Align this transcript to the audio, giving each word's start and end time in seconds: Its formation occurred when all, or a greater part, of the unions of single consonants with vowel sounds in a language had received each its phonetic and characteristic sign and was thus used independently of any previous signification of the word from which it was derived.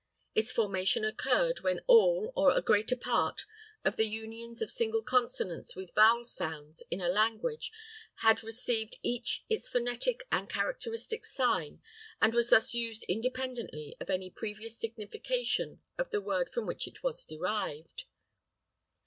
Its 0.33 0.51
formation 0.51 1.05
occurred 1.05 1.59
when 1.59 1.81
all, 1.85 2.33
or 2.35 2.49
a 2.49 2.61
greater 2.63 2.95
part, 2.97 3.45
of 3.85 3.97
the 3.97 4.07
unions 4.07 4.59
of 4.59 4.71
single 4.71 5.03
consonants 5.03 5.75
with 5.75 5.93
vowel 5.93 6.25
sounds 6.25 6.81
in 6.89 6.99
a 6.99 7.07
language 7.07 7.71
had 8.23 8.41
received 8.41 8.97
each 9.03 9.45
its 9.47 9.67
phonetic 9.69 10.23
and 10.31 10.49
characteristic 10.49 11.23
sign 11.23 11.83
and 12.19 12.33
was 12.33 12.49
thus 12.49 12.73
used 12.73 13.03
independently 13.03 13.95
of 13.99 14.09
any 14.09 14.31
previous 14.31 14.75
signification 14.75 15.83
of 15.99 16.09
the 16.09 16.19
word 16.19 16.49
from 16.49 16.65
which 16.65 16.87
it 16.87 17.03
was 17.03 17.23
derived. 17.23 18.05